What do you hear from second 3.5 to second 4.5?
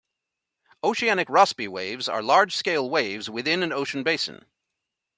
an ocean basin.